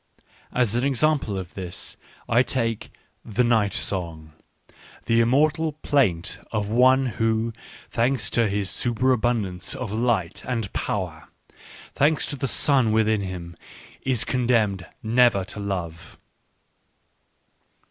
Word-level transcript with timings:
As 0.51 0.73
an 0.73 0.83
example 0.83 1.37
of 1.37 1.53
this 1.53 1.95
I 2.27 2.41
take" 2.41 2.89
The 3.37 3.43
Night 3.43 3.71
Song,"— 3.75 4.31
the 5.05 5.21
immortal 5.21 5.73
plaint 5.73 6.39
of 6.51 6.69
one 6.69 7.05
who, 7.05 7.53
thanks 7.91 8.31
to 8.31 8.49
his 8.49 8.71
superabundance 8.71 9.75
of 9.75 9.91
light 9.91 10.43
and 10.43 10.73
power, 10.73 11.27
thanks 11.93 12.25
to 12.29 12.35
the 12.35 12.47
sun 12.47 12.91
within 12.91 13.21
him, 13.21 13.55
is 14.01 14.23
condemned 14.23 14.87
never 15.03 15.45
to 15.45 15.59
love. 15.59 16.17